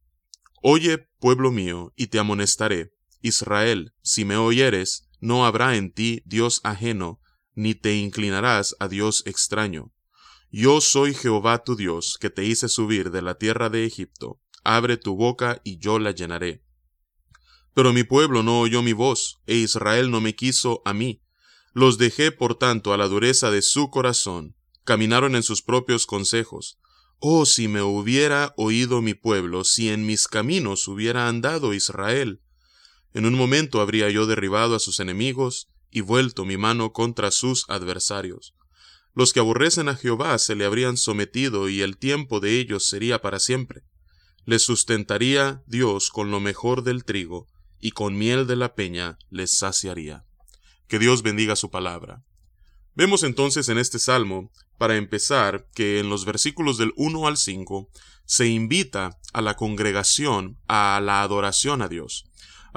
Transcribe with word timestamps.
Oye, 0.61 1.08
pueblo 1.19 1.52
mío, 1.52 1.93
y 1.95 2.08
te 2.08 2.19
amonestaré, 2.19 2.91
Israel, 3.25 3.93
si 4.03 4.23
me 4.23 4.38
oyeres, 4.38 5.05
no 5.19 5.45
habrá 5.45 5.75
en 5.75 5.91
ti 5.91 6.21
Dios 6.25 6.61
ajeno, 6.63 7.19
ni 7.53 7.75
te 7.75 7.95
inclinarás 7.95 8.75
a 8.80 8.88
Dios 8.88 9.23
extraño. 9.25 9.94
Yo 10.52 10.81
soy 10.81 11.13
Jehová 11.13 11.63
tu 11.63 11.75
Dios, 11.75 12.17
que 12.19 12.30
te 12.30 12.45
hice 12.45 12.69
subir 12.69 13.11
de 13.11 13.21
la 13.21 13.36
tierra 13.36 13.69
de 13.69 13.86
Egipto. 13.86 14.39
Abre 14.63 14.97
tu 14.97 15.16
boca 15.16 15.61
y 15.63 15.77
yo 15.77 15.99
la 15.99 16.11
llenaré. 16.11 16.63
Pero 17.73 17.91
mi 17.91 18.03
pueblo 18.03 18.41
no 18.41 18.61
oyó 18.61 18.81
mi 18.81 18.93
voz, 18.93 19.41
e 19.45 19.55
Israel 19.55 20.09
no 20.09 20.21
me 20.21 20.36
quiso 20.36 20.81
a 20.86 20.93
mí. 20.93 21.21
Los 21.73 21.97
dejé, 21.97 22.31
por 22.31 22.55
tanto, 22.55 22.93
a 22.93 22.97
la 22.97 23.08
dureza 23.08 23.52
de 23.52 23.61
su 23.61 23.89
corazón. 23.89 24.55
Caminaron 24.86 25.36
en 25.36 25.43
sus 25.43 25.61
propios 25.61 26.05
consejos. 26.05 26.80
Oh, 27.20 27.45
si 27.45 27.67
me 27.67 27.81
hubiera 27.81 28.54
oído 28.55 29.02
mi 29.02 29.14
pueblo, 29.14 29.65
si 29.65 29.89
en 29.89 30.05
mis 30.05 30.27
caminos 30.27 30.87
hubiera 30.87 31.27
andado 31.27 31.73
Israel. 31.73 32.42
En 33.15 33.26
un 33.26 33.33
momento 33.33 33.80
habría 33.80 34.09
yo 34.09 34.26
derribado 34.26 34.76
a 34.76 34.80
sus 34.80 34.99
enemigos 34.99 35.70
y 35.89 36.02
vuelto 36.02 36.43
mi 36.43 36.58
mano 36.58 36.92
contra 36.92 37.31
sus 37.31 37.64
adversarios. 37.70 38.53
Los 39.14 39.31
que 39.31 39.39
aborrecen 39.39 39.87
a 39.87 39.95
Jehová 39.95 40.37
se 40.37 40.53
le 40.53 40.65
habrían 40.65 40.98
sometido 40.98 41.70
y 41.70 41.81
el 41.81 41.95
tiempo 41.95 42.42
de 42.42 42.59
ellos 42.59 42.89
sería 42.89 43.21
para 43.21 43.39
siempre. 43.39 43.83
Les 44.43 44.64
sustentaría 44.64 45.64
Dios 45.65 46.09
con 46.09 46.30
lo 46.30 46.42
mejor 46.42 46.83
del 46.83 47.05
trigo 47.05 47.48
y 47.80 47.92
con 47.92 48.17
miel 48.17 48.48
de 48.48 48.58
la 48.58 48.75
peña 48.75 49.17
les 49.30 49.52
saciaría. 49.52 50.25
Que 50.89 50.99
Dios 50.99 51.23
bendiga 51.23 51.55
su 51.55 51.71
palabra. 51.71 52.21
Vemos 52.95 53.23
entonces 53.23 53.70
en 53.70 53.77
este 53.77 53.98
salmo, 53.98 54.52
para 54.77 54.98
empezar, 54.98 55.67
que 55.73 55.99
en 55.99 56.09
los 56.09 56.25
versículos 56.25 56.77
del 56.77 56.92
1 56.98 57.27
al 57.27 57.37
5 57.37 57.87
se 58.25 58.48
invita 58.48 59.17
a 59.31 59.42
la 59.42 59.54
congregación 59.55 60.59
a 60.67 60.99
la 61.02 61.21
adoración 61.21 61.81
a 61.81 61.87
Dios 61.87 62.25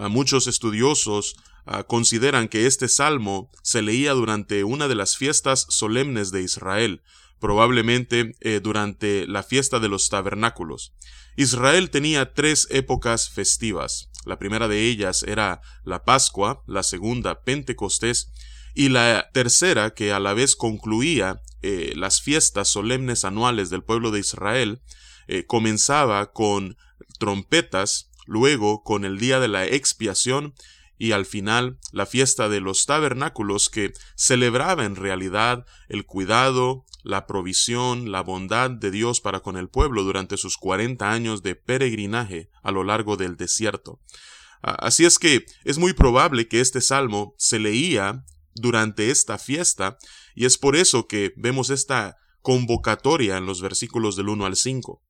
muchos 0.07 0.47
estudiosos 0.47 1.35
ah, 1.67 1.83
consideran 1.83 2.47
que 2.47 2.67
este 2.67 2.87
salmo 2.87 3.51
se 3.63 3.83
leía 3.83 4.13
durante 4.13 4.63
una 4.63 4.87
de 4.87 4.95
las 4.95 5.17
fiestas 5.17 5.67
solemnes 5.69 6.31
de 6.31 6.43
Israel, 6.43 7.03
probablemente 7.41 8.37
eh, 8.41 8.61
durante 8.63 9.27
la 9.27 9.43
fiesta 9.43 9.81
de 9.81 9.89
los 9.89 10.09
tabernáculos. 10.09 10.93
Israel 11.37 11.91
tenía 11.91 12.35
tres 12.35 12.69
épocas 12.71 13.31
festivas. 13.31 14.09
La 14.25 14.39
primera 14.39 14.69
de 14.69 14.87
ellas 14.87 15.23
era 15.23 15.61
la 15.85 16.05
Pascua, 16.05 16.63
la 16.67 16.83
segunda 16.83 17.43
Pentecostés 17.43 18.31
y 18.75 18.91
la 18.91 19.31
tercera, 19.33 19.95
que 19.95 20.13
a 20.13 20.21
la 20.21 20.35
vez 20.35 20.55
concluía 20.55 21.41
eh, 21.63 21.93
las 21.97 22.23
fiestas 22.23 22.69
solemnes 22.69 23.25
anuales 23.25 23.71
del 23.71 23.83
pueblo 23.83 24.11
de 24.11 24.21
Israel, 24.21 24.83
eh, 25.27 25.45
comenzaba 25.47 26.33
con 26.33 26.77
trompetas 27.19 28.08
luego 28.29 28.83
con 28.85 29.05
el 29.07 29.19
día 29.19 29.41
de 29.41 29.49
la 29.49 29.67
expiación 29.67 30.55
y 30.99 31.13
al 31.13 31.25
final 31.25 31.79
la 31.93 32.07
fiesta 32.07 32.49
de 32.49 32.61
los 32.61 32.85
tabernáculos 32.85 33.71
que 33.71 33.93
celebraba 34.17 34.85
en 34.85 34.97
realidad 34.97 35.65
el 35.89 36.05
cuidado, 36.05 36.85
la 37.03 37.27
provisión, 37.27 38.13
la 38.13 38.21
bondad 38.21 38.71
de 38.71 38.91
Dios 38.91 39.21
para 39.21 39.41
con 39.41 39.57
el 39.57 39.69
pueblo 39.69 40.03
durante 40.03 40.37
sus 40.37 40.59
cuarenta 40.59 41.11
años 41.11 41.43
de 41.43 41.55
peregrinaje 41.55 42.51
a 42.63 42.71
lo 42.71 42.85
largo 42.85 43.17
del 43.17 43.37
desierto. 43.37 44.01
Así 44.61 45.07
es 45.07 45.19
que 45.19 45.47
es 45.65 45.79
muy 45.79 45.95
probable 45.95 46.49
que 46.49 46.61
este 46.61 46.81
salmo 46.81 47.35
se 47.39 47.59
leía 47.59 48.25
durante 48.55 49.11
esta 49.11 49.39
fiesta 49.39 49.97
y 50.35 50.45
es 50.45 50.59
por 50.59 50.77
eso 50.77 51.07
que 51.07 51.33
vemos 51.37 51.71
esta 51.71 52.19
convocatoria 52.43 53.37
en 53.39 53.47
los 53.47 53.63
versículos 53.63 54.17
del 54.17 54.29
1 54.29 54.47
al 54.47 54.57
5. 54.57 55.03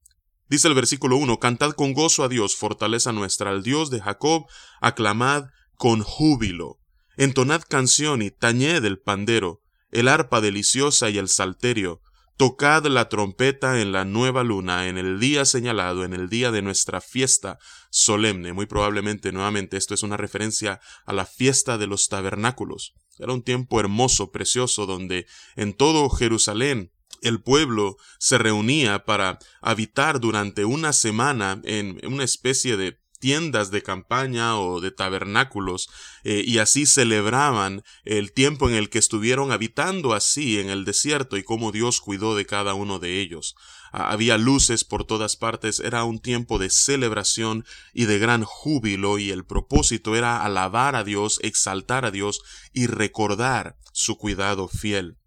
Dice 0.48 0.68
el 0.68 0.74
versículo 0.74 1.16
1, 1.16 1.38
Cantad 1.40 1.72
con 1.72 1.92
gozo 1.92 2.24
a 2.24 2.28
Dios, 2.28 2.56
fortaleza 2.56 3.12
nuestra, 3.12 3.50
al 3.50 3.62
Dios 3.62 3.90
de 3.90 4.00
Jacob, 4.00 4.46
aclamad 4.80 5.44
con 5.76 6.02
júbilo. 6.02 6.78
Entonad 7.18 7.62
canción 7.68 8.22
y 8.22 8.30
tañed 8.30 8.84
el 8.84 8.98
pandero, 8.98 9.60
el 9.90 10.08
arpa 10.08 10.40
deliciosa 10.40 11.10
y 11.10 11.18
el 11.18 11.28
salterio. 11.28 12.00
Tocad 12.38 12.86
la 12.86 13.08
trompeta 13.08 13.80
en 13.80 13.92
la 13.92 14.04
nueva 14.04 14.44
luna, 14.44 14.86
en 14.86 14.96
el 14.96 15.18
día 15.18 15.44
señalado, 15.44 16.04
en 16.04 16.14
el 16.14 16.28
día 16.28 16.50
de 16.50 16.62
nuestra 16.62 17.00
fiesta 17.00 17.58
solemne. 17.90 18.52
Muy 18.52 18.66
probablemente, 18.66 19.32
nuevamente, 19.32 19.76
esto 19.76 19.92
es 19.92 20.02
una 20.02 20.16
referencia 20.16 20.80
a 21.04 21.12
la 21.12 21.26
fiesta 21.26 21.76
de 21.76 21.88
los 21.88 22.06
tabernáculos. 22.08 22.94
Era 23.18 23.32
un 23.32 23.42
tiempo 23.42 23.80
hermoso, 23.80 24.30
precioso, 24.30 24.86
donde 24.86 25.26
en 25.56 25.74
todo 25.74 26.08
Jerusalén 26.08 26.92
el 27.22 27.40
pueblo 27.40 27.96
se 28.18 28.38
reunía 28.38 29.04
para 29.04 29.38
habitar 29.60 30.20
durante 30.20 30.64
una 30.64 30.92
semana 30.92 31.60
en 31.64 32.00
una 32.04 32.24
especie 32.24 32.76
de 32.76 32.98
tiendas 33.18 33.70
de 33.70 33.82
campaña 33.82 34.58
o 34.58 34.80
de 34.80 34.90
tabernáculos 34.90 35.88
eh, 36.24 36.42
y 36.44 36.58
así 36.58 36.86
celebraban 36.86 37.82
el 38.04 38.32
tiempo 38.32 38.68
en 38.68 38.74
el 38.74 38.90
que 38.90 38.98
estuvieron 38.98 39.52
habitando 39.52 40.14
así 40.14 40.58
en 40.58 40.70
el 40.70 40.84
desierto 40.84 41.36
y 41.36 41.42
cómo 41.42 41.72
Dios 41.72 42.00
cuidó 42.00 42.36
de 42.36 42.46
cada 42.46 42.74
uno 42.74 42.98
de 42.98 43.20
ellos. 43.20 43.56
Ah, 43.92 44.10
había 44.10 44.38
luces 44.38 44.84
por 44.84 45.04
todas 45.04 45.36
partes, 45.36 45.80
era 45.80 46.04
un 46.04 46.20
tiempo 46.20 46.58
de 46.58 46.70
celebración 46.70 47.64
y 47.92 48.04
de 48.04 48.18
gran 48.18 48.44
júbilo 48.44 49.18
y 49.18 49.30
el 49.30 49.44
propósito 49.44 50.14
era 50.14 50.44
alabar 50.44 50.94
a 50.94 51.04
Dios, 51.04 51.40
exaltar 51.42 52.04
a 52.04 52.10
Dios 52.10 52.40
y 52.72 52.86
recordar 52.86 53.76
su 53.92 54.16
cuidado 54.16 54.68
fiel 54.68 55.17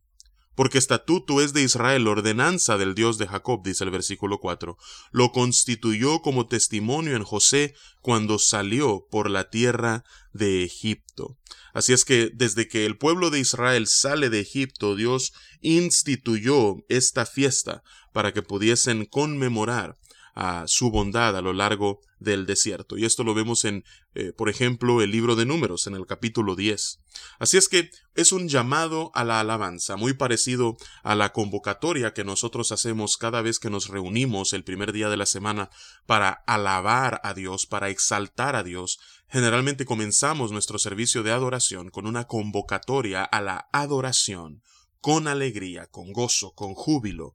porque 0.62 0.78
estatuto 0.78 1.42
es 1.42 1.54
de 1.54 1.64
Israel, 1.64 2.08
ordenanza 2.08 2.78
del 2.78 2.94
Dios 2.94 3.18
de 3.18 3.26
Jacob, 3.26 3.64
dice 3.64 3.84
el 3.84 3.90
versículo 3.90 4.38
4. 4.38 4.78
Lo 5.10 5.32
constituyó 5.32 6.22
como 6.22 6.46
testimonio 6.46 7.16
en 7.16 7.24
José 7.24 7.74
cuando 8.02 8.38
salió 8.38 9.08
por 9.10 9.32
la 9.32 9.50
tierra 9.50 10.04
de 10.34 10.64
Egipto. 10.64 11.36
Así 11.74 11.94
es 11.94 12.06
que 12.06 12.30
desde 12.32 12.68
que 12.68 12.86
el 12.86 12.96
pueblo 12.96 13.32
de 13.32 13.40
Israel 13.40 13.88
sale 13.88 14.30
de 14.30 14.40
Egipto, 14.40 14.96
Dios 14.96 15.34
instituyó 15.62 16.76
esta 16.90 17.26
fiesta 17.26 17.82
para 18.14 18.32
que 18.32 18.44
pudiesen 18.44 19.06
conmemorar 19.06 19.98
a 20.34 20.64
su 20.68 20.92
bondad 20.92 21.36
a 21.36 21.42
lo 21.42 21.54
largo 21.54 22.02
del 22.20 22.46
desierto. 22.46 22.98
Y 22.98 23.06
esto 23.06 23.24
lo 23.24 23.34
vemos 23.34 23.66
en, 23.66 23.84
eh, 24.14 24.32
por 24.32 24.48
ejemplo, 24.48 25.02
el 25.02 25.12
libro 25.12 25.36
de 25.36 25.46
números, 25.46 25.88
en 25.88 25.96
el 25.96 26.06
capítulo 26.06 26.56
10. 26.56 27.00
Así 27.40 27.58
es 27.58 27.68
que 27.68 27.90
es 28.16 28.32
un 28.32 28.48
llamado 28.48 29.12
a 29.16 29.24
la 29.24 29.40
alabanza, 29.40 29.96
muy 29.96 30.14
parecido 30.14 30.78
a 31.04 31.16
la 31.16 31.34
convocatoria 31.34 32.14
que 32.14 32.24
nosotros 32.24 32.72
hacemos 32.72 33.18
cada 33.18 33.42
vez 33.42 33.60
que 33.60 33.72
nos 33.72 33.88
reunimos 33.88 34.54
el 34.54 34.64
primer 34.64 34.92
día 34.94 35.10
de 35.10 35.18
la 35.18 35.26
semana 35.26 35.70
para 36.06 36.44
alabar 36.46 37.20
a 37.24 37.34
Dios, 37.34 37.66
para 37.66 37.90
exaltar 37.90 38.56
a 38.56 38.64
Dios. 38.64 39.00
Generalmente 39.28 39.86
comenzamos 39.86 40.52
nuestro 40.52 40.78
servicio 40.78 41.24
de 41.24 41.32
adoración 41.32 41.90
con 41.90 42.06
una 42.06 42.26
convocatoria 42.26 43.24
a 43.24 43.42
la 43.42 43.68
adoración, 43.74 44.62
con 45.00 45.28
alegría, 45.28 45.88
con 45.88 46.14
gozo, 46.14 46.54
con 46.54 46.76
júbilo 46.76 47.34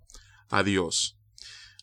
a 0.49 0.63
Dios. 0.63 1.19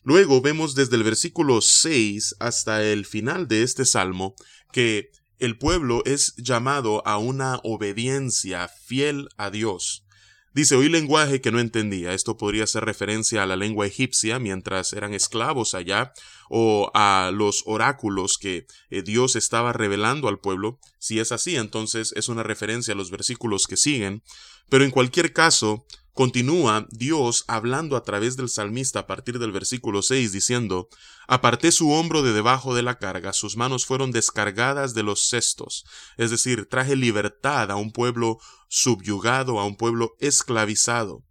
Luego 0.04 0.42
vemos 0.42 0.74
desde 0.74 0.96
el 0.96 1.02
versículo 1.02 1.62
6 1.62 2.36
hasta 2.38 2.84
el 2.84 3.06
final 3.06 3.48
de 3.48 3.62
este 3.62 3.86
salmo 3.86 4.34
que 4.70 5.10
el 5.38 5.56
pueblo 5.58 6.02
es 6.04 6.34
llamado 6.36 7.06
a 7.06 7.16
una 7.16 7.58
obediencia 7.64 8.68
fiel 8.68 9.28
a 9.38 9.50
Dios. 9.50 10.04
Dice, 10.52 10.76
oí 10.76 10.88
lenguaje 10.88 11.40
que 11.40 11.50
no 11.50 11.58
entendía. 11.58 12.12
Esto 12.12 12.36
podría 12.36 12.66
ser 12.66 12.84
referencia 12.84 13.42
a 13.42 13.46
la 13.46 13.56
lengua 13.56 13.86
egipcia 13.86 14.38
mientras 14.38 14.92
eran 14.92 15.12
esclavos 15.12 15.74
allá, 15.74 16.12
o 16.48 16.92
a 16.94 17.32
los 17.34 17.64
oráculos 17.66 18.38
que 18.38 18.66
eh, 18.90 19.02
Dios 19.02 19.34
estaba 19.34 19.72
revelando 19.72 20.28
al 20.28 20.38
pueblo. 20.38 20.78
Si 21.00 21.18
es 21.18 21.32
así, 21.32 21.56
entonces 21.56 22.12
es 22.14 22.28
una 22.28 22.44
referencia 22.44 22.94
a 22.94 22.96
los 22.96 23.10
versículos 23.10 23.66
que 23.66 23.76
siguen. 23.76 24.22
Pero 24.68 24.84
en 24.84 24.92
cualquier 24.92 25.32
caso, 25.32 25.86
Continúa 26.14 26.86
Dios 26.90 27.44
hablando 27.48 27.96
a 27.96 28.04
través 28.04 28.36
del 28.36 28.48
salmista 28.48 29.00
a 29.00 29.06
partir 29.08 29.40
del 29.40 29.50
versículo 29.50 30.00
6 30.00 30.30
diciendo, 30.30 30.88
Aparté 31.26 31.72
su 31.72 31.90
hombro 31.90 32.22
de 32.22 32.32
debajo 32.32 32.72
de 32.72 32.84
la 32.84 32.98
carga, 32.98 33.32
sus 33.32 33.56
manos 33.56 33.84
fueron 33.84 34.12
descargadas 34.12 34.94
de 34.94 35.02
los 35.02 35.28
cestos, 35.28 35.84
es 36.16 36.30
decir, 36.30 36.66
traje 36.66 36.94
libertad 36.94 37.68
a 37.72 37.74
un 37.74 37.90
pueblo 37.90 38.38
subyugado, 38.68 39.58
a 39.58 39.66
un 39.66 39.76
pueblo 39.76 40.14
esclavizado. 40.20 41.24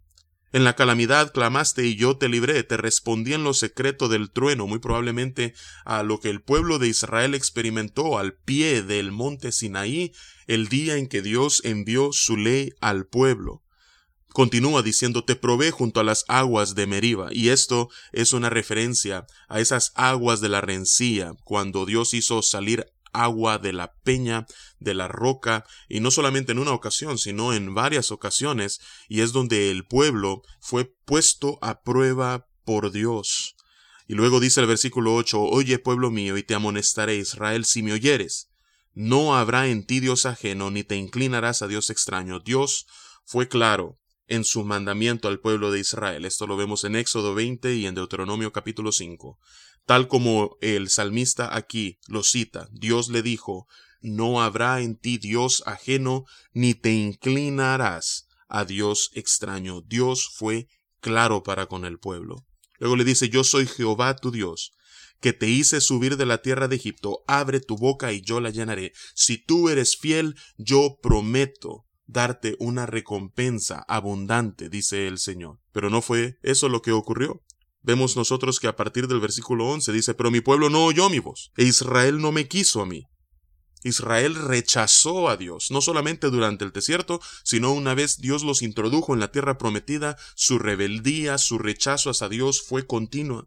En 0.52 0.64
la 0.64 0.76
calamidad 0.76 1.32
clamaste 1.32 1.86
y 1.86 1.96
yo 1.96 2.18
te 2.18 2.28
libré, 2.28 2.62
te 2.62 2.76
respondí 2.76 3.32
en 3.32 3.42
lo 3.42 3.54
secreto 3.54 4.10
del 4.10 4.30
trueno, 4.30 4.66
muy 4.66 4.80
probablemente 4.80 5.54
a 5.86 6.02
lo 6.02 6.20
que 6.20 6.28
el 6.28 6.42
pueblo 6.42 6.78
de 6.78 6.88
Israel 6.88 7.34
experimentó 7.34 8.18
al 8.18 8.34
pie 8.34 8.82
del 8.82 9.12
monte 9.12 9.50
Sinaí 9.50 10.12
el 10.46 10.68
día 10.68 10.96
en 10.96 11.08
que 11.08 11.22
Dios 11.22 11.62
envió 11.64 12.12
su 12.12 12.36
ley 12.36 12.70
al 12.82 13.06
pueblo. 13.06 13.63
Continúa 14.34 14.82
diciendo, 14.82 15.22
te 15.22 15.36
probé 15.36 15.70
junto 15.70 16.00
a 16.00 16.02
las 16.02 16.24
aguas 16.26 16.74
de 16.74 16.88
Meriba, 16.88 17.28
y 17.30 17.50
esto 17.50 17.88
es 18.10 18.32
una 18.32 18.50
referencia 18.50 19.28
a 19.48 19.60
esas 19.60 19.92
aguas 19.94 20.40
de 20.40 20.48
la 20.48 20.60
rencía, 20.60 21.34
cuando 21.44 21.86
Dios 21.86 22.14
hizo 22.14 22.42
salir 22.42 22.92
agua 23.12 23.58
de 23.58 23.72
la 23.72 23.94
peña, 24.02 24.48
de 24.80 24.94
la 24.94 25.06
roca, 25.06 25.64
y 25.88 26.00
no 26.00 26.10
solamente 26.10 26.50
en 26.50 26.58
una 26.58 26.72
ocasión, 26.72 27.16
sino 27.16 27.54
en 27.54 27.76
varias 27.76 28.10
ocasiones, 28.10 28.80
y 29.08 29.20
es 29.20 29.30
donde 29.30 29.70
el 29.70 29.86
pueblo 29.86 30.42
fue 30.58 30.92
puesto 31.04 31.60
a 31.62 31.82
prueba 31.82 32.48
por 32.64 32.90
Dios. 32.90 33.54
Y 34.08 34.14
luego 34.14 34.40
dice 34.40 34.60
el 34.60 34.66
versículo 34.66 35.14
8, 35.14 35.40
Oye 35.42 35.78
pueblo 35.78 36.10
mío, 36.10 36.36
y 36.36 36.42
te 36.42 36.56
amonestaré 36.56 37.14
Israel 37.14 37.64
si 37.64 37.84
me 37.84 37.92
oyeres. 37.92 38.50
No 38.94 39.36
habrá 39.36 39.68
en 39.68 39.86
ti 39.86 40.00
Dios 40.00 40.26
ajeno, 40.26 40.72
ni 40.72 40.82
te 40.82 40.96
inclinarás 40.96 41.62
a 41.62 41.68
Dios 41.68 41.88
extraño. 41.88 42.40
Dios 42.40 42.88
fue 43.24 43.46
claro, 43.46 44.00
en 44.26 44.44
su 44.44 44.64
mandamiento 44.64 45.28
al 45.28 45.40
pueblo 45.40 45.70
de 45.70 45.80
Israel. 45.80 46.24
Esto 46.24 46.46
lo 46.46 46.56
vemos 46.56 46.84
en 46.84 46.96
Éxodo 46.96 47.34
20 47.34 47.74
y 47.74 47.86
en 47.86 47.94
Deuteronomio 47.94 48.52
capítulo 48.52 48.92
5. 48.92 49.38
Tal 49.86 50.08
como 50.08 50.56
el 50.60 50.88
salmista 50.88 51.54
aquí 51.54 51.98
lo 52.08 52.22
cita, 52.22 52.68
Dios 52.72 53.08
le 53.08 53.22
dijo, 53.22 53.66
no 54.00 54.42
habrá 54.42 54.80
en 54.80 54.96
ti 54.96 55.18
Dios 55.18 55.62
ajeno, 55.66 56.24
ni 56.52 56.74
te 56.74 56.92
inclinarás 56.92 58.26
a 58.48 58.64
Dios 58.64 59.10
extraño. 59.14 59.82
Dios 59.82 60.30
fue 60.34 60.68
claro 61.00 61.42
para 61.42 61.66
con 61.66 61.84
el 61.84 61.98
pueblo. 61.98 62.46
Luego 62.78 62.96
le 62.96 63.04
dice, 63.04 63.28
yo 63.28 63.44
soy 63.44 63.66
Jehová 63.66 64.16
tu 64.16 64.30
Dios, 64.30 64.72
que 65.20 65.32
te 65.32 65.48
hice 65.48 65.80
subir 65.80 66.16
de 66.16 66.26
la 66.26 66.38
tierra 66.38 66.68
de 66.68 66.76
Egipto, 66.76 67.24
abre 67.26 67.60
tu 67.60 67.76
boca 67.76 68.12
y 68.12 68.20
yo 68.20 68.40
la 68.40 68.50
llenaré. 68.50 68.92
Si 69.14 69.38
tú 69.38 69.68
eres 69.68 69.96
fiel, 69.96 70.34
yo 70.56 70.98
prometo 71.02 71.83
darte 72.06 72.56
una 72.58 72.86
recompensa 72.86 73.84
abundante, 73.88 74.68
dice 74.68 75.06
el 75.06 75.18
Señor. 75.18 75.58
Pero 75.72 75.90
no 75.90 76.02
fue 76.02 76.38
eso 76.42 76.68
lo 76.68 76.82
que 76.82 76.92
ocurrió. 76.92 77.42
Vemos 77.82 78.16
nosotros 78.16 78.60
que 78.60 78.66
a 78.66 78.76
partir 78.76 79.08
del 79.08 79.20
versículo 79.20 79.68
11 79.68 79.92
dice, 79.92 80.14
pero 80.14 80.30
mi 80.30 80.40
pueblo 80.40 80.70
no 80.70 80.84
oyó 80.84 81.10
mi 81.10 81.18
voz, 81.18 81.52
e 81.56 81.64
Israel 81.64 82.20
no 82.20 82.32
me 82.32 82.48
quiso 82.48 82.80
a 82.80 82.86
mí. 82.86 83.04
Israel 83.82 84.34
rechazó 84.34 85.28
a 85.28 85.36
Dios, 85.36 85.70
no 85.70 85.82
solamente 85.82 86.30
durante 86.30 86.64
el 86.64 86.72
desierto, 86.72 87.20
sino 87.44 87.72
una 87.72 87.94
vez 87.94 88.16
Dios 88.16 88.42
los 88.42 88.62
introdujo 88.62 89.12
en 89.12 89.20
la 89.20 89.30
tierra 89.30 89.58
prometida, 89.58 90.16
su 90.34 90.58
rebeldía, 90.58 91.36
su 91.36 91.58
rechazo 91.58 92.08
hacia 92.08 92.30
Dios 92.30 92.62
fue 92.62 92.86
continua. 92.86 93.46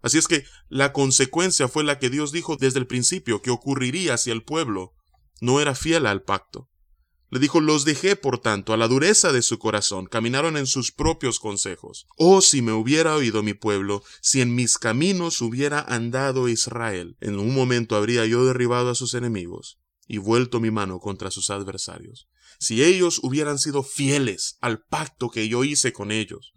Así 0.00 0.16
es 0.16 0.28
que 0.28 0.44
la 0.68 0.94
consecuencia 0.94 1.68
fue 1.68 1.84
la 1.84 1.98
que 1.98 2.08
Dios 2.08 2.32
dijo 2.32 2.56
desde 2.56 2.78
el 2.78 2.86
principio 2.86 3.42
que 3.42 3.50
ocurriría 3.50 4.16
si 4.16 4.30
el 4.30 4.42
pueblo 4.42 4.94
no 5.42 5.60
era 5.60 5.74
fiel 5.74 6.06
al 6.06 6.22
pacto. 6.22 6.70
Le 7.30 7.40
dijo, 7.40 7.60
los 7.60 7.84
dejé, 7.84 8.16
por 8.16 8.38
tanto, 8.38 8.72
a 8.72 8.76
la 8.76 8.86
dureza 8.86 9.32
de 9.32 9.42
su 9.42 9.58
corazón, 9.58 10.06
caminaron 10.06 10.56
en 10.56 10.66
sus 10.66 10.92
propios 10.92 11.40
consejos. 11.40 12.06
Oh, 12.16 12.40
si 12.40 12.62
me 12.62 12.72
hubiera 12.72 13.16
oído 13.16 13.42
mi 13.42 13.54
pueblo, 13.54 14.02
si 14.20 14.40
en 14.40 14.54
mis 14.54 14.78
caminos 14.78 15.40
hubiera 15.40 15.80
andado 15.80 16.48
Israel, 16.48 17.16
en 17.20 17.38
un 17.38 17.54
momento 17.54 17.96
habría 17.96 18.24
yo 18.26 18.44
derribado 18.44 18.90
a 18.90 18.94
sus 18.94 19.14
enemigos 19.14 19.78
y 20.06 20.18
vuelto 20.18 20.60
mi 20.60 20.70
mano 20.70 21.00
contra 21.00 21.30
sus 21.30 21.50
adversarios. 21.50 22.28
Si 22.58 22.84
ellos 22.84 23.20
hubieran 23.22 23.58
sido 23.58 23.82
fieles 23.82 24.58
al 24.60 24.82
pacto 24.82 25.28
que 25.28 25.48
yo 25.48 25.64
hice 25.64 25.92
con 25.92 26.12
ellos, 26.12 26.54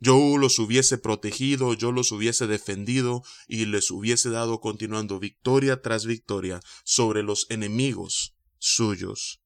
yo 0.00 0.38
los 0.38 0.58
hubiese 0.58 0.96
protegido, 0.96 1.74
yo 1.74 1.92
los 1.92 2.10
hubiese 2.10 2.46
defendido 2.46 3.22
y 3.46 3.66
les 3.66 3.90
hubiese 3.90 4.30
dado 4.30 4.60
continuando 4.60 5.18
victoria 5.18 5.82
tras 5.82 6.06
victoria 6.06 6.60
sobre 6.84 7.22
los 7.22 7.46
enemigos 7.50 8.34
suyos. 8.58 9.42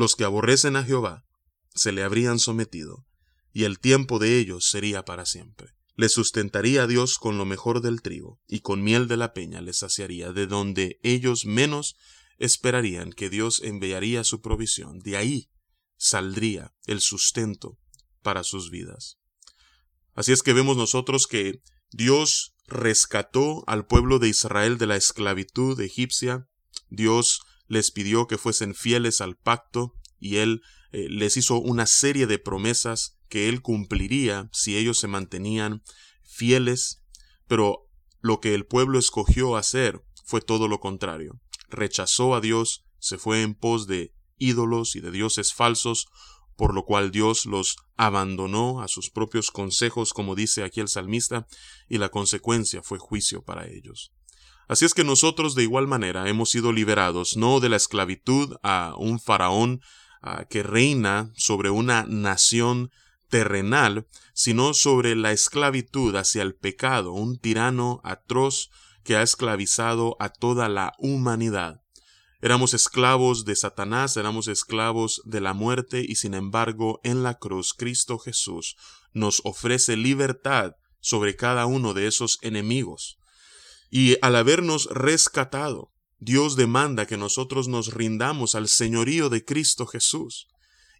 Los 0.00 0.16
que 0.16 0.24
aborrecen 0.24 0.76
a 0.76 0.82
Jehová 0.82 1.26
se 1.74 1.92
le 1.92 2.02
habrían 2.02 2.38
sometido, 2.38 3.04
y 3.52 3.64
el 3.64 3.78
tiempo 3.78 4.18
de 4.18 4.38
ellos 4.38 4.64
sería 4.64 5.04
para 5.04 5.26
siempre. 5.26 5.74
Les 5.94 6.10
sustentaría 6.10 6.84
a 6.84 6.86
Dios 6.86 7.18
con 7.18 7.36
lo 7.36 7.44
mejor 7.44 7.82
del 7.82 8.00
trigo, 8.00 8.40
y 8.48 8.60
con 8.60 8.82
miel 8.82 9.08
de 9.08 9.18
la 9.18 9.34
peña 9.34 9.60
les 9.60 9.76
saciaría, 9.76 10.32
de 10.32 10.46
donde 10.46 10.98
ellos 11.02 11.44
menos 11.44 11.96
esperarían 12.38 13.12
que 13.12 13.28
Dios 13.28 13.60
enviaría 13.62 14.24
su 14.24 14.40
provisión. 14.40 15.00
De 15.00 15.18
ahí 15.18 15.50
saldría 15.98 16.72
el 16.86 17.02
sustento 17.02 17.76
para 18.22 18.42
sus 18.42 18.70
vidas. 18.70 19.18
Así 20.14 20.32
es 20.32 20.42
que 20.42 20.54
vemos 20.54 20.78
nosotros 20.78 21.26
que 21.26 21.60
Dios 21.90 22.54
rescató 22.66 23.64
al 23.66 23.84
pueblo 23.84 24.18
de 24.18 24.30
Israel 24.30 24.78
de 24.78 24.86
la 24.86 24.96
esclavitud 24.96 25.78
egipcia, 25.78 26.48
Dios 26.88 27.42
les 27.70 27.92
pidió 27.92 28.26
que 28.26 28.36
fuesen 28.36 28.74
fieles 28.74 29.20
al 29.20 29.36
pacto 29.36 29.94
y 30.18 30.38
él 30.38 30.60
eh, 30.90 31.06
les 31.08 31.36
hizo 31.36 31.60
una 31.60 31.86
serie 31.86 32.26
de 32.26 32.40
promesas 32.40 33.16
que 33.28 33.48
él 33.48 33.62
cumpliría 33.62 34.50
si 34.52 34.76
ellos 34.76 34.98
se 34.98 35.06
mantenían 35.06 35.84
fieles, 36.24 37.04
pero 37.46 37.88
lo 38.20 38.40
que 38.40 38.54
el 38.54 38.66
pueblo 38.66 38.98
escogió 38.98 39.56
hacer 39.56 40.04
fue 40.24 40.40
todo 40.40 40.66
lo 40.66 40.80
contrario. 40.80 41.40
Rechazó 41.68 42.34
a 42.34 42.40
Dios, 42.40 42.84
se 42.98 43.18
fue 43.18 43.42
en 43.42 43.54
pos 43.54 43.86
de 43.86 44.12
ídolos 44.36 44.96
y 44.96 45.00
de 45.00 45.12
dioses 45.12 45.54
falsos, 45.54 46.08
por 46.56 46.74
lo 46.74 46.84
cual 46.84 47.12
Dios 47.12 47.46
los 47.46 47.76
abandonó 47.96 48.82
a 48.82 48.88
sus 48.88 49.10
propios 49.10 49.52
consejos, 49.52 50.12
como 50.12 50.34
dice 50.34 50.64
aquí 50.64 50.80
el 50.80 50.88
salmista, 50.88 51.46
y 51.88 51.98
la 51.98 52.08
consecuencia 52.08 52.82
fue 52.82 52.98
juicio 52.98 53.44
para 53.44 53.68
ellos. 53.68 54.12
Así 54.70 54.84
es 54.84 54.94
que 54.94 55.02
nosotros 55.02 55.56
de 55.56 55.64
igual 55.64 55.88
manera 55.88 56.28
hemos 56.28 56.50
sido 56.50 56.70
liberados 56.70 57.36
no 57.36 57.58
de 57.58 57.68
la 57.68 57.74
esclavitud 57.74 58.54
a 58.62 58.94
un 58.96 59.18
faraón 59.18 59.80
que 60.48 60.62
reina 60.62 61.32
sobre 61.34 61.70
una 61.70 62.04
nación 62.06 62.92
terrenal, 63.28 64.06
sino 64.32 64.72
sobre 64.72 65.16
la 65.16 65.32
esclavitud 65.32 66.14
hacia 66.14 66.42
el 66.42 66.54
pecado, 66.54 67.10
un 67.10 67.40
tirano 67.40 68.00
atroz 68.04 68.70
que 69.02 69.16
ha 69.16 69.22
esclavizado 69.22 70.16
a 70.20 70.28
toda 70.28 70.68
la 70.68 70.92
humanidad. 70.98 71.80
Éramos 72.40 72.72
esclavos 72.72 73.44
de 73.44 73.56
Satanás, 73.56 74.16
éramos 74.16 74.46
esclavos 74.46 75.20
de 75.24 75.40
la 75.40 75.52
muerte 75.52 76.04
y 76.08 76.14
sin 76.14 76.32
embargo 76.32 77.00
en 77.02 77.24
la 77.24 77.38
cruz 77.38 77.74
Cristo 77.76 78.20
Jesús 78.20 78.76
nos 79.14 79.40
ofrece 79.42 79.96
libertad 79.96 80.76
sobre 81.00 81.34
cada 81.34 81.66
uno 81.66 81.92
de 81.92 82.06
esos 82.06 82.38
enemigos. 82.40 83.19
Y 83.90 84.16
al 84.22 84.36
habernos 84.36 84.86
rescatado, 84.86 85.92
Dios 86.18 86.54
demanda 86.54 87.06
que 87.06 87.16
nosotros 87.16 87.66
nos 87.66 87.92
rindamos 87.92 88.54
al 88.54 88.68
señorío 88.68 89.28
de 89.30 89.44
Cristo 89.44 89.86
Jesús. 89.86 90.46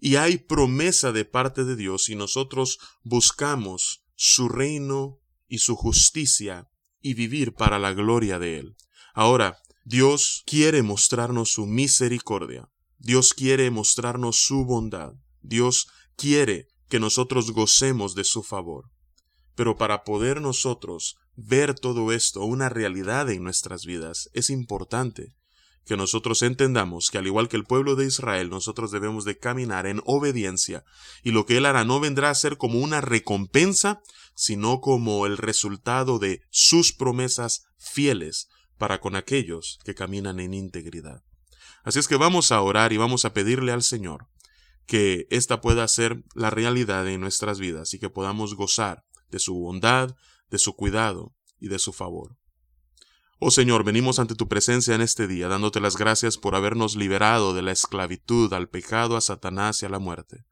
Y 0.00 0.16
hay 0.16 0.38
promesa 0.38 1.12
de 1.12 1.24
parte 1.24 1.64
de 1.64 1.76
Dios 1.76 2.08
y 2.08 2.16
nosotros 2.16 2.78
buscamos 3.02 4.02
su 4.16 4.48
reino 4.48 5.20
y 5.46 5.58
su 5.58 5.76
justicia 5.76 6.68
y 7.00 7.14
vivir 7.14 7.54
para 7.54 7.78
la 7.78 7.92
gloria 7.92 8.38
de 8.38 8.58
Él. 8.58 8.76
Ahora, 9.14 9.58
Dios 9.84 10.42
quiere 10.46 10.82
mostrarnos 10.82 11.52
su 11.52 11.66
misericordia. 11.66 12.70
Dios 12.98 13.34
quiere 13.34 13.70
mostrarnos 13.70 14.36
su 14.36 14.64
bondad. 14.64 15.12
Dios 15.42 15.88
quiere 16.16 16.68
que 16.88 17.00
nosotros 17.00 17.52
gocemos 17.52 18.14
de 18.14 18.24
su 18.24 18.42
favor. 18.42 18.90
Pero 19.54 19.76
para 19.76 20.04
poder 20.04 20.40
nosotros 20.40 21.16
ver 21.36 21.74
todo 21.74 22.12
esto, 22.12 22.44
una 22.44 22.68
realidad 22.68 23.30
en 23.30 23.42
nuestras 23.42 23.84
vidas, 23.84 24.30
es 24.32 24.50
importante 24.50 25.34
que 25.86 25.96
nosotros 25.96 26.42
entendamos 26.42 27.10
que 27.10 27.18
al 27.18 27.26
igual 27.26 27.48
que 27.48 27.56
el 27.56 27.64
pueblo 27.64 27.96
de 27.96 28.06
Israel, 28.06 28.50
nosotros 28.50 28.90
debemos 28.90 29.24
de 29.24 29.38
caminar 29.38 29.86
en 29.86 30.02
obediencia 30.04 30.84
y 31.22 31.32
lo 31.32 31.46
que 31.46 31.56
Él 31.56 31.66
hará 31.66 31.84
no 31.84 32.00
vendrá 32.00 32.30
a 32.30 32.34
ser 32.34 32.56
como 32.56 32.78
una 32.78 33.00
recompensa, 33.00 34.00
sino 34.34 34.80
como 34.80 35.26
el 35.26 35.36
resultado 35.36 36.18
de 36.18 36.42
sus 36.50 36.92
promesas 36.92 37.64
fieles 37.76 38.48
para 38.78 39.00
con 39.00 39.16
aquellos 39.16 39.78
que 39.84 39.94
caminan 39.94 40.38
en 40.38 40.54
integridad. 40.54 41.22
Así 41.82 41.98
es 41.98 42.08
que 42.08 42.16
vamos 42.16 42.52
a 42.52 42.60
orar 42.60 42.92
y 42.92 42.96
vamos 42.96 43.24
a 43.24 43.32
pedirle 43.32 43.72
al 43.72 43.82
Señor 43.82 44.28
que 44.86 45.26
esta 45.30 45.60
pueda 45.60 45.86
ser 45.88 46.22
la 46.34 46.50
realidad 46.50 47.08
en 47.08 47.20
nuestras 47.20 47.58
vidas 47.58 47.94
y 47.94 47.98
que 47.98 48.10
podamos 48.10 48.54
gozar 48.54 49.04
de 49.30 49.38
su 49.38 49.54
bondad, 49.54 50.14
de 50.50 50.58
su 50.58 50.74
cuidado 50.74 51.34
y 51.58 51.68
de 51.68 51.78
su 51.78 51.92
favor. 51.92 52.36
Oh 53.38 53.50
Señor, 53.50 53.84
venimos 53.84 54.18
ante 54.18 54.34
tu 54.34 54.48
presencia 54.48 54.94
en 54.94 55.00
este 55.00 55.26
día, 55.26 55.48
dándote 55.48 55.80
las 55.80 55.96
gracias 55.96 56.36
por 56.36 56.54
habernos 56.54 56.94
liberado 56.94 57.54
de 57.54 57.62
la 57.62 57.72
esclavitud, 57.72 58.52
al 58.52 58.68
pecado, 58.68 59.16
a 59.16 59.22
Satanás 59.22 59.82
y 59.82 59.86
a 59.86 59.88
la 59.88 59.98
muerte. 59.98 60.44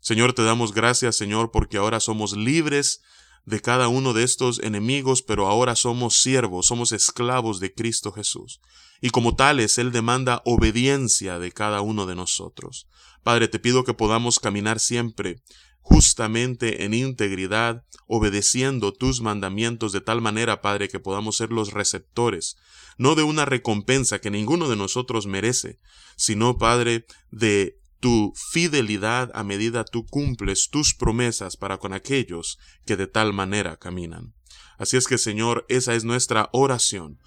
Señor, 0.00 0.32
te 0.32 0.42
damos 0.42 0.74
gracias, 0.74 1.16
Señor, 1.16 1.52
porque 1.52 1.76
ahora 1.76 2.00
somos 2.00 2.36
libres 2.36 3.02
de 3.44 3.60
cada 3.60 3.88
uno 3.88 4.12
de 4.14 4.24
estos 4.24 4.58
enemigos, 4.58 5.22
pero 5.22 5.46
ahora 5.46 5.76
somos 5.76 6.20
siervos, 6.20 6.66
somos 6.66 6.92
esclavos 6.92 7.60
de 7.60 7.72
Cristo 7.72 8.10
Jesús. 8.10 8.60
Y 9.00 9.10
como 9.10 9.36
tales, 9.36 9.78
Él 9.78 9.92
demanda 9.92 10.42
obediencia 10.44 11.38
de 11.38 11.52
cada 11.52 11.82
uno 11.82 12.06
de 12.06 12.14
nosotros. 12.14 12.88
Padre, 13.22 13.48
te 13.48 13.58
pido 13.58 13.84
que 13.84 13.94
podamos 13.94 14.38
caminar 14.38 14.80
siempre 14.80 15.42
justamente 15.84 16.84
en 16.84 16.94
integridad, 16.94 17.84
obedeciendo 18.06 18.94
tus 18.94 19.20
mandamientos 19.20 19.92
de 19.92 20.00
tal 20.00 20.22
manera, 20.22 20.62
Padre, 20.62 20.88
que 20.88 20.98
podamos 20.98 21.36
ser 21.36 21.50
los 21.50 21.74
receptores, 21.74 22.56
no 22.96 23.14
de 23.14 23.22
una 23.22 23.44
recompensa 23.44 24.18
que 24.18 24.30
ninguno 24.30 24.70
de 24.70 24.76
nosotros 24.76 25.26
merece, 25.26 25.78
sino, 26.16 26.56
Padre, 26.56 27.04
de 27.30 27.76
tu 28.00 28.32
fidelidad 28.50 29.30
a 29.34 29.44
medida 29.44 29.84
tú 29.84 30.06
cumples 30.06 30.70
tus 30.70 30.94
promesas 30.94 31.58
para 31.58 31.76
con 31.76 31.92
aquellos 31.92 32.58
que 32.86 32.96
de 32.96 33.06
tal 33.06 33.34
manera 33.34 33.76
caminan. 33.76 34.32
Así 34.78 34.96
es 34.96 35.06
que, 35.06 35.18
Señor, 35.18 35.66
esa 35.68 35.94
es 35.94 36.04
nuestra 36.04 36.48
oración. 36.52 37.18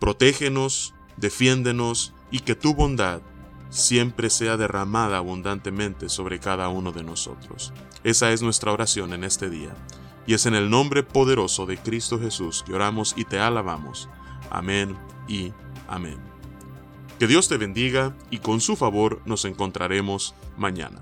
Protégenos, 0.00 0.94
defiéndenos 1.16 2.12
y 2.32 2.40
que 2.40 2.56
tu 2.56 2.74
bondad 2.74 3.22
siempre 3.74 4.30
sea 4.30 4.56
derramada 4.56 5.18
abundantemente 5.18 6.08
sobre 6.08 6.38
cada 6.38 6.68
uno 6.68 6.92
de 6.92 7.02
nosotros. 7.02 7.72
Esa 8.04 8.30
es 8.30 8.40
nuestra 8.40 8.72
oración 8.72 9.12
en 9.12 9.24
este 9.24 9.50
día. 9.50 9.74
Y 10.26 10.34
es 10.34 10.46
en 10.46 10.54
el 10.54 10.70
nombre 10.70 11.02
poderoso 11.02 11.66
de 11.66 11.76
Cristo 11.76 12.20
Jesús 12.20 12.62
que 12.64 12.72
oramos 12.72 13.14
y 13.16 13.24
te 13.24 13.40
alabamos. 13.40 14.08
Amén 14.48 14.96
y 15.26 15.52
amén. 15.88 16.18
Que 17.18 17.26
Dios 17.26 17.48
te 17.48 17.56
bendiga 17.56 18.16
y 18.30 18.38
con 18.38 18.60
su 18.60 18.76
favor 18.76 19.20
nos 19.26 19.44
encontraremos 19.44 20.36
mañana. 20.56 21.00